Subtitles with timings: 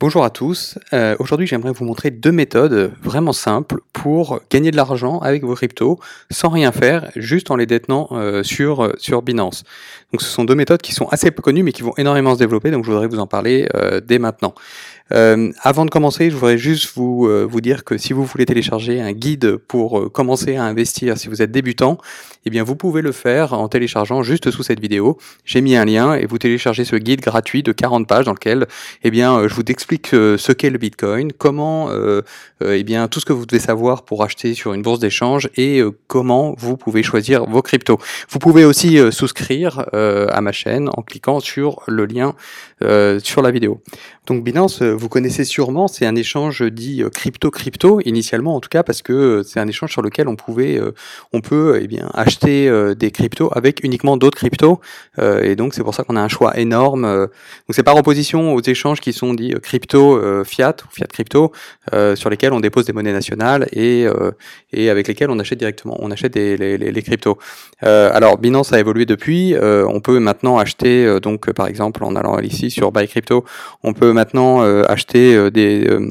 [0.00, 4.76] Bonjour à tous, euh, aujourd'hui j'aimerais vous montrer deux méthodes vraiment simples pour gagner de
[4.76, 5.98] l'argent avec vos cryptos
[6.30, 9.64] sans rien faire, juste en les détenant euh, sur, euh, sur Binance.
[10.12, 12.38] Donc ce sont deux méthodes qui sont assez peu connues mais qui vont énormément se
[12.38, 13.66] développer, donc je voudrais vous en parler
[14.04, 14.54] dès maintenant.
[15.12, 18.44] Euh, avant de commencer, je voudrais juste vous, euh, vous dire que si vous voulez
[18.44, 21.98] télécharger un guide pour euh, commencer à investir si vous êtes débutant,
[22.44, 25.18] eh bien vous pouvez le faire en téléchargeant juste sous cette vidéo.
[25.44, 28.66] J'ai mis un lien et vous téléchargez ce guide gratuit de 40 pages dans lequel
[29.02, 31.90] eh bien je vous explique ce qu'est le Bitcoin, comment
[32.64, 35.82] eh bien tout ce que vous devez savoir pour acheter sur une bourse d'échange et
[36.06, 37.98] comment vous pouvez choisir vos cryptos.
[38.30, 42.34] Vous pouvez aussi souscrire à ma chaîne en cliquant sur le lien
[43.22, 43.82] sur la vidéo.
[44.26, 48.82] Donc Binance vous connaissez sûrement, c'est un échange dit euh, crypto-crypto, initialement en tout cas,
[48.82, 50.92] parce que euh, c'est un échange sur lequel on pouvait, euh,
[51.32, 52.48] on peut eh bien, acheter
[52.96, 54.80] des cryptos avec uniquement d'autres cryptos,
[55.20, 57.02] et donc c'est pour ça qu'on a un choix énorme.
[57.02, 57.28] Donc
[57.70, 61.52] c'est par opposition aux échanges qui sont dits crypto fiat ou fiat crypto,
[62.14, 64.06] sur lesquels on dépose des monnaies nationales et,
[64.72, 67.38] et avec lesquels on achète directement, on achète des, les, cryptos.
[67.80, 72.70] alors Binance a évolué depuis, on peut maintenant acheter, donc par exemple en allant ici
[72.70, 73.44] sur Buy Crypto,
[73.82, 76.10] on peut maintenant acheter euh, des euh,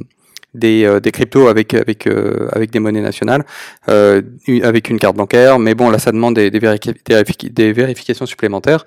[0.53, 3.45] des, euh, des cryptos avec avec euh, avec des monnaies nationales,
[3.89, 4.21] euh,
[4.63, 5.59] avec une carte bancaire.
[5.59, 8.85] Mais bon, là, ça demande des, des, vérifications supplémentaires.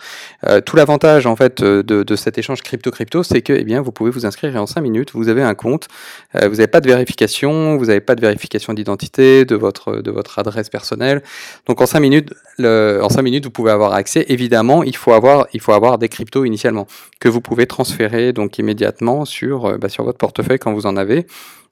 [0.64, 4.10] tout l'avantage en fait de, de cet échange crypto-crypto, c'est que eh bien, vous pouvez
[4.10, 5.88] vous inscrire et en 5 minutes, vous avez un compte.
[6.34, 10.38] vous n'avez pas de vérification, vous n'avez pas de vérification d'identité, de votre de votre
[10.38, 11.22] adresse personnelle.
[11.66, 14.24] Donc en 5 minutes, le, en 5 minutes, vous pouvez avoir accès.
[14.28, 16.86] Évidemment, il faut avoir il faut avoir des cryptos initialement
[17.20, 21.26] que vous pouvez transférer donc immédiatement sur bah, sur votre portefeuille quand vous en avez.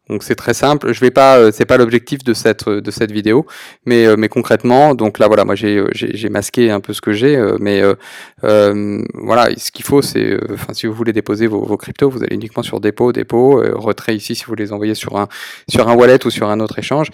[0.08, 0.92] Donc c'est très simple.
[0.92, 3.46] Je vais pas, euh, c'est pas l'objectif de cette de cette vidéo,
[3.84, 7.00] mais euh, mais concrètement, donc là voilà, moi j'ai euh, j'ai masqué un peu ce
[7.00, 11.62] que j'ai, mais euh, voilà, ce qu'il faut c'est, enfin si vous voulez déposer vos,
[11.64, 15.16] vos cryptos, vous allez uniquement sur dépôt, dépôt, retrait ici si vous les envoyez sur
[15.16, 15.28] un
[15.68, 17.08] sur un wallet ou sur un autre échange.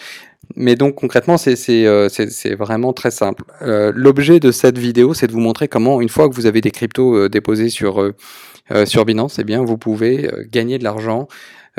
[0.57, 3.45] Mais donc concrètement, c'est c'est vraiment très simple.
[3.61, 6.71] L'objet de cette vidéo, c'est de vous montrer comment une fois que vous avez des
[6.71, 8.13] cryptos déposés sur
[8.85, 11.29] sur Binance, eh bien vous pouvez gagner de l'argent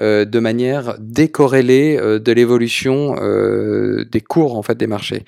[0.02, 5.24] euh, de manière décorrélée euh, de l'évolution euh, des cours en fait des marchés.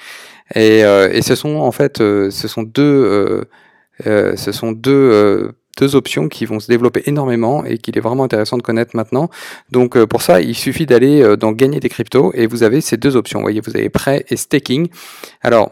[0.56, 3.44] Et, et ce sont en fait ce sont deux
[4.04, 8.58] ce sont deux deux options qui vont se développer énormément et qu'il est vraiment intéressant
[8.58, 9.30] de connaître maintenant.
[9.72, 13.16] Donc pour ça, il suffit d'aller dans gagner des cryptos et vous avez ces deux
[13.16, 13.40] options.
[13.40, 14.90] Vous voyez, vous avez prêt et staking.
[15.42, 15.72] Alors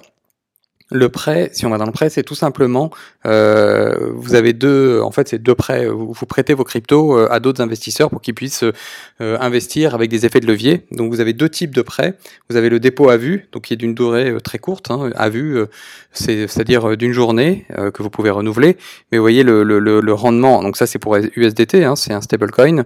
[0.91, 2.91] le prêt, si on va dans le prêt, c'est tout simplement,
[3.25, 5.87] euh, vous avez deux, en fait, c'est deux prêts.
[5.87, 10.11] Vous, vous, prêtez vos cryptos euh, à d'autres investisseurs pour qu'ils puissent euh, investir avec
[10.11, 10.85] des effets de levier.
[10.91, 12.13] Donc, vous avez deux types de prêts.
[12.49, 14.91] Vous avez le dépôt à vue, donc qui est d'une durée euh, très courte.
[14.91, 15.57] Hein, à vue,
[16.11, 18.77] c'est-à-dire d'une journée que vous pouvez renouveler.
[19.11, 20.61] Mais vous voyez le, le, le rendement.
[20.61, 22.85] Donc ça, c'est pour USDT, hein, c'est un stablecoin.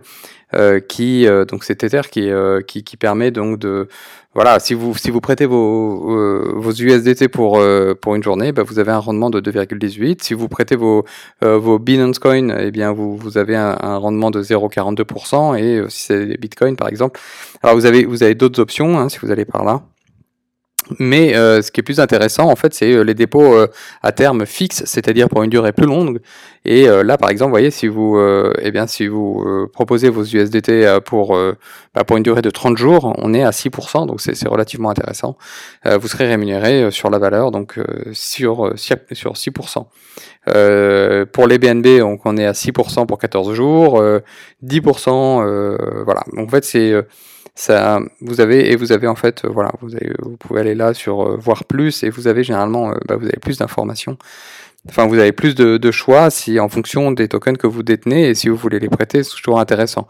[0.56, 2.32] Euh, qui donc c'est Tether qui,
[2.68, 3.88] qui, qui permet donc de
[4.36, 8.52] voilà, si vous si vous prêtez vos euh, vos USDT pour euh, pour une journée,
[8.52, 10.22] bah, vous avez un rendement de 2,18.
[10.22, 11.04] Si vous prêtez vos
[11.44, 15.84] euh, vos Binance Coin, eh bien vous vous avez un, un rendement de 0,42% et
[15.90, 17.20] si c'est Bitcoin par exemple,
[17.64, 19.82] alors vous avez vous avez d'autres options hein, si vous allez par là.
[20.98, 23.68] Mais euh, ce qui est plus intéressant, en fait, c'est euh, les dépôts euh,
[24.02, 26.20] à terme fixe, c'est-à-dire pour une durée plus longue.
[26.66, 28.20] Et là, par exemple, voyez, si vous,
[28.62, 31.40] eh bien, si vous proposez vos USDT pour
[31.96, 35.38] bah, pour une durée de 30 jours, on est à 6%, donc c'est relativement intéressant.
[35.86, 37.80] vous serez rémunéré sur la valeur, donc
[38.12, 38.98] sur sur
[39.34, 39.86] 6%.
[41.32, 44.04] pour les BNB, donc on est à 6% pour 14 jours,
[44.62, 46.24] 10%, voilà.
[46.36, 46.94] Donc en fait, c'est
[47.60, 51.22] ça, vous avez et vous avez en fait, euh, voilà, vous, pouvez aller là sur
[51.24, 54.18] euh, voir plus et vous avez généralement, euh, bah, vous avez plus d'informations.
[54.88, 58.34] Enfin, vous avez plus de, choix si en fonction des tokens que vous détenez et
[58.34, 60.08] si vous voulez les prêter, c'est toujours intéressant.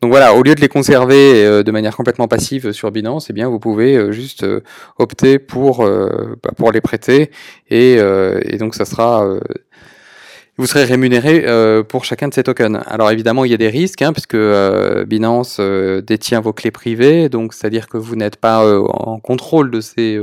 [0.00, 3.48] Donc voilà, au lieu de les conserver de manière complètement passive sur Binance, eh bien
[3.48, 4.46] vous pouvez juste
[4.96, 7.30] opter pour bah, pour les prêter
[7.68, 7.98] et
[8.58, 9.28] donc ça sera
[10.58, 12.80] vous serez rémunéré euh, pour chacun de ces tokens.
[12.86, 16.70] Alors évidemment, il y a des risques, hein, puisque euh, Binance euh, détient vos clés
[16.70, 20.20] privées, donc c'est-à-dire que vous n'êtes pas en contrôle de ces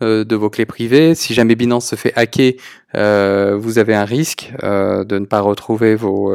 [0.00, 1.14] de vos clés privées.
[1.14, 2.54] Si jamais Binance se fait hacker,
[2.94, 6.32] vous avez un risque de ne pas retrouver vos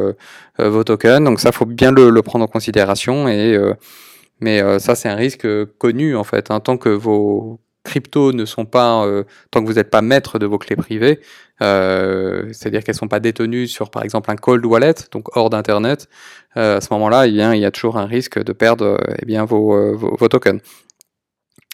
[0.58, 1.24] vos tokens.
[1.24, 3.28] Donc ça, faut bien le, le prendre en considération.
[3.28, 3.58] Et
[4.40, 5.46] mais ça, c'est un risque
[5.78, 6.50] connu en fait.
[6.50, 10.38] Hein, tant que vos cryptos ne sont pas, euh, tant que vous n'êtes pas maître
[10.38, 11.20] de vos clés privées,
[11.62, 16.08] euh, c'est-à-dire qu'elles sont pas détenues sur par exemple un cold wallet, donc hors d'internet,
[16.56, 19.44] euh, à ce moment-là, eh il y a toujours un risque de perdre eh bien
[19.44, 20.60] vos, tokens.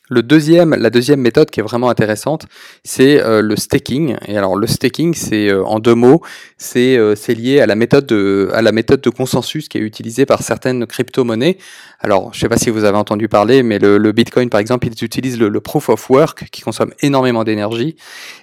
[0.09, 2.47] Le deuxième, la deuxième méthode qui est vraiment intéressante,
[2.85, 4.17] c'est euh, le staking.
[4.27, 6.23] Et alors le staking, c'est euh, en deux mots,
[6.59, 10.25] c'est euh, lié à la méthode de à la méthode de consensus qui est utilisée
[10.25, 11.59] par certaines crypto-monnaies.
[11.99, 14.87] Alors je sais pas si vous avez entendu parler, mais le, le Bitcoin par exemple,
[14.87, 17.97] il utilise le, le, proof of work qui consomme énormément d'énergie.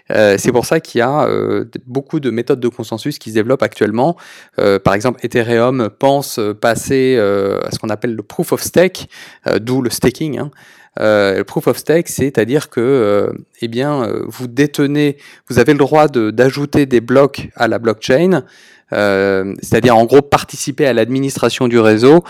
[0.10, 1.30] c'est pour ça qu'il y a
[1.88, 4.18] beaucoup de méthodes de consensus qui se développent actuellement.
[4.84, 9.08] par exemple, Ethereum pense passer à ce qu'on appelle le proof of stake,
[9.62, 10.40] d'où le staking.
[10.40, 10.52] Hein.
[11.00, 15.18] Euh, le proof of stake, c'est-à-dire que, euh, eh bien, euh, vous détenez,
[15.50, 18.44] vous avez le droit d'ajouter des blocs à la blockchain.
[18.92, 22.24] Euh, c'est-à-dire en gros participer à l'administration du réseau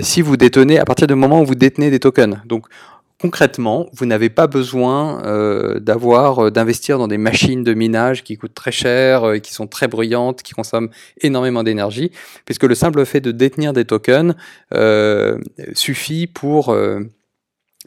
[0.00, 2.38] si vous détenez à partir du moment où vous détenez des tokens.
[2.44, 2.66] Donc
[3.20, 8.54] concrètement, vous n'avez pas besoin euh, d'avoir d'investir dans des machines de minage qui coûtent
[8.54, 10.88] très cher, qui sont très bruyantes, qui consomment
[11.20, 12.10] énormément d'énergie,
[12.46, 14.34] puisque le simple fait de détenir des tokens
[15.74, 16.74] suffit pour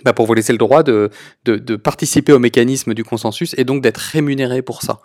[0.04, 1.10] bah pour vous laisser le droit de,
[1.46, 5.00] de, de, participer au mécanisme du consensus et donc d'être rémunéré pour ça.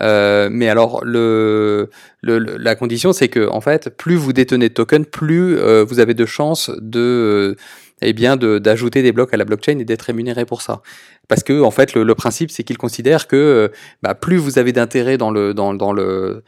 [0.00, 1.90] Euh, mais alors le,
[2.22, 5.98] le, la condition c'est que en fait plus vous détenez de tokens, plus euh, vous
[5.98, 7.56] avez de chances de
[8.00, 10.82] eh bien d'ajouter des blocs à la blockchain et d'être rémunéré pour ça.
[11.28, 13.68] Parce que en fait, le, le principe, c'est qu'il considère que euh,
[14.02, 16.42] bah, plus vous avez d'intérêt dans le dans, dans le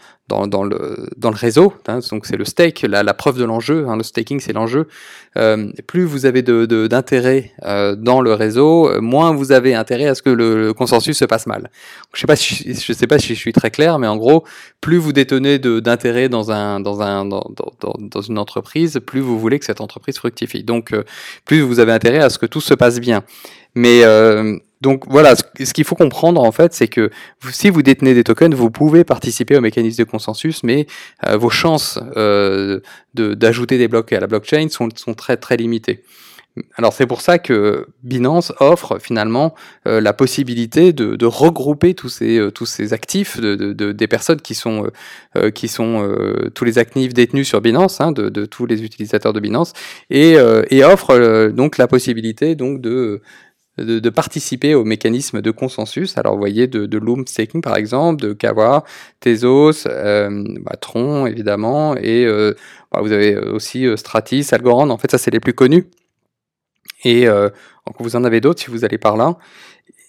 [0.47, 3.87] dans, le réseau, hein, donc c'est le stake, la, preuve de l'enjeu.
[3.88, 4.87] Hein, le staking, c'est l'enjeu.
[5.37, 10.15] Euh, plus vous avez d'intérêt euh, dans le réseau, euh, moins vous avez intérêt à
[10.15, 11.71] ce que le, consensus se passe mal.
[12.15, 14.44] Je je sais pas si je suis très clair, mais en gros,
[14.81, 17.44] plus vous détenez d'intérêt dans un dans un dans,
[17.81, 20.62] dans, dans, une entreprise, plus vous voulez que cette entreprise fructifie.
[20.62, 20.94] Donc,
[21.44, 23.25] plus vous avez intérêt à ce que tout se passe bien.
[23.75, 24.05] Mais
[24.81, 27.11] donc voilà, ce qu'il faut comprendre en fait, c'est que
[27.50, 30.87] si vous détenez des tokens, vous pouvez participer au mécanisme de consensus, mais
[31.27, 32.81] euh, vos chances euh,
[33.15, 36.03] d'ajouter des blocs à la blockchain sont, sont très très limitées.
[36.77, 39.55] Alors c'est pour ça que Binance offre finalement
[39.87, 44.55] euh, la possibilité de, regrouper tous ces euh, tous ces actifs de, des personnes qui
[44.55, 44.91] sont
[45.37, 45.91] euh, qui sont
[46.55, 49.73] tous les actifs détenus sur Binance, hein, de, tous les utilisateurs de Binance,
[50.11, 50.37] et,
[50.71, 53.23] et offre donc la possibilité donc de
[53.85, 56.17] de, participer au mécanisme de consensus.
[56.19, 58.85] Alors, vous voyez, de, de Loom Staking, par exemple, de Kawa,
[59.21, 62.55] Tezos, euh, bah, Tron, évidemment, et euh,
[62.93, 64.91] bah, vous avez aussi euh, Stratis, Algorand.
[64.91, 65.87] En fait, ça, c'est les plus connus.
[67.05, 67.27] Et
[67.99, 69.38] vous en avez d'autres si vous allez par là.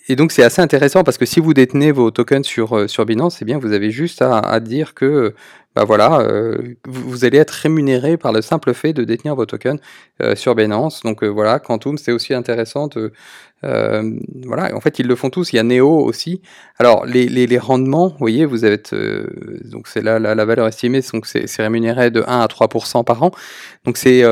[0.07, 3.05] Et donc c'est assez intéressant parce que si vous détenez vos tokens sur, euh, sur
[3.05, 5.33] Binance, eh bien vous avez juste à, à dire que
[5.73, 9.79] bah voilà, euh, vous, allez être rémunéré par le simple fait de détenir vos tokens
[10.21, 11.01] euh, sur Binance.
[11.03, 12.87] Donc euh, voilà, Quantum c'est aussi intéressant.
[12.87, 13.13] De,
[13.63, 15.53] voilà, en fait ils le font tous.
[15.53, 16.41] Il y a Neo aussi.
[16.77, 18.93] Alors les, les, les rendements, vous voyez, vous êtes
[19.63, 23.23] donc c'est là la, la, valeur estimée, donc c'est rémunéré de 1 à 3% par
[23.23, 23.31] an.
[23.85, 24.23] Donc c'est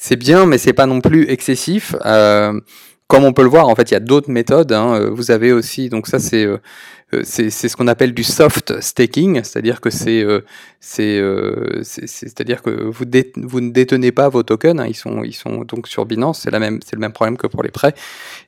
[0.00, 1.94] c'est bien, mais c'est pas non plus excessif.
[2.06, 2.58] Euh,
[3.10, 4.70] comme on peut le voir, en fait, il y a d'autres méthodes.
[4.72, 4.94] Hein.
[4.94, 6.58] Euh, vous avez aussi, donc ça c'est euh,
[7.12, 10.24] euh, c'est ce qu'on appelle du soft staking, c'est-à-dire que c'est
[10.78, 11.20] c'est
[11.82, 13.04] c'est-à-dire que vous
[13.48, 14.86] vous ne détenez pas vos tokens, hein.
[14.86, 17.48] ils sont ils sont donc sur Binance, c'est la même c'est le même problème que
[17.48, 17.94] pour les prêts.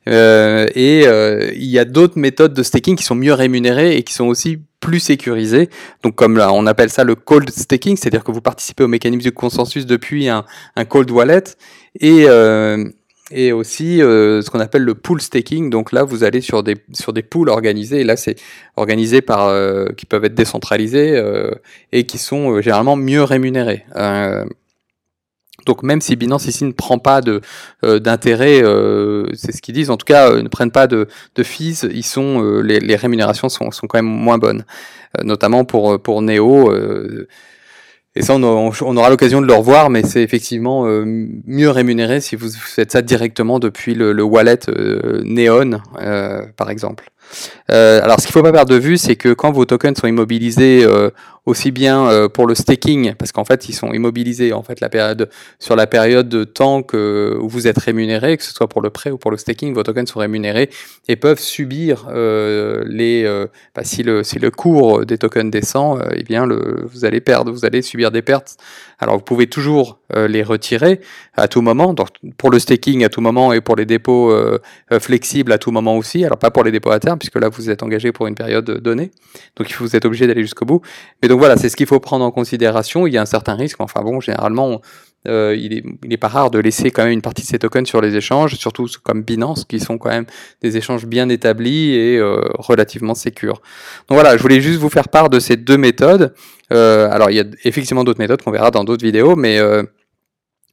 [0.09, 1.07] Euh, et
[1.57, 4.61] il y a d'autres méthodes de staking qui sont mieux rémunérées et qui sont aussi
[4.79, 5.71] plus sécurisées.
[6.05, 9.23] Donc comme là, on appelle ça le cold staking, c'est-à-dire que vous participez au mécanisme
[9.23, 10.45] du consensus depuis un,
[10.77, 11.45] un cold wallet
[12.01, 12.85] et euh,
[13.33, 15.71] et aussi euh, ce qu'on appelle le pool staking.
[15.71, 18.01] Donc là, vous allez sur des sur des pools organisés.
[18.01, 18.37] Et là, c'est
[18.77, 21.51] organisé par euh, qui peuvent être décentralisés euh,
[21.93, 23.85] et qui sont généralement mieux rémunérés.
[25.67, 27.41] donc même si Binance ici ne prend pas de
[27.83, 28.63] d'intérêt,
[29.35, 29.91] c'est ce qu'ils disent.
[29.91, 31.87] En tout cas, ne prennent pas de de fees.
[31.91, 34.65] Ils sont les, les rémunérations sont sont quand même moins bonnes,
[35.23, 36.73] notamment pour pour Neo
[38.15, 41.05] et ça, on, aura l'occasion de le revoir, mais c'est effectivement euh,
[41.47, 46.69] mieux rémunéré si vous faites ça directement depuis le, le wallet euh, Neon, euh, par
[46.69, 47.11] exemple.
[47.69, 50.87] Alors, ce qu'il faut pas perdre de vue, c'est que quand vos tokens sont immobilisés
[51.45, 54.79] aussi bien euh, pour le staking, parce qu'en fait ils sont immobilisés en fait
[55.59, 58.91] sur la période de temps que où vous êtes rémunéré, que ce soit pour le
[58.91, 60.71] prêt ou pour le staking, vos tokens sont rémunérés
[61.09, 66.47] et peuvent subir euh, les euh, bah, si le cours des tokens descend, eh bien
[66.47, 68.57] vous allez perdre, vous allez subir des pertes.
[68.99, 71.01] Alors vous pouvez toujours les retirer
[71.35, 71.95] à tout moment,
[72.37, 74.33] pour le staking à tout moment et pour les dépôts
[75.01, 76.25] flexibles à tout moment aussi.
[76.25, 78.65] Alors pas pour les dépôts à terme puisque là vous êtes engagé pour une période
[78.65, 79.11] donnée,
[79.57, 80.83] donc vous êtes obligé d'aller jusqu'au bout.
[81.23, 83.07] Mais donc voilà, c'est ce qu'il faut prendre en considération.
[83.07, 83.81] Il y a un certain risque.
[83.81, 84.81] Enfin bon, généralement,
[85.29, 85.73] euh, il,
[86.13, 88.57] est, pas rare de laisser quand même une partie de ces tokens sur les échanges,
[88.57, 90.27] surtout comme Binance, qui sont quand même
[90.63, 93.63] des échanges bien établis et euh, relativement sécures.
[94.09, 96.35] Donc voilà, je voulais juste vous faire part de ces deux méthodes.
[96.73, 99.61] Euh, alors il y a effectivement d'autres méthodes qu'on verra dans d'autres vidéos, mais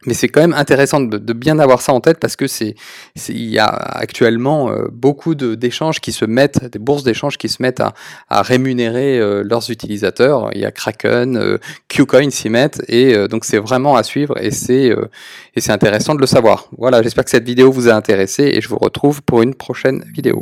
[0.06, 2.76] mais c'est quand même intéressant de, bien avoir ça en tête parce que c'est,
[3.28, 7.62] il y a actuellement euh, beaucoup d'échanges qui se mettent, des bourses d'échanges qui se
[7.62, 7.94] mettent à,
[8.30, 10.52] à rémunérer euh, leurs utilisateurs.
[10.54, 11.58] Il y a Kraken, euh,
[11.90, 14.90] Qcoin s'y mettent et donc c'est vraiment à suivre et c'est
[15.56, 16.68] et c'est intéressant de le savoir.
[16.78, 20.04] Voilà, j'espère que cette vidéo vous a intéressé et je vous retrouve pour une prochaine
[20.14, 20.42] vidéo.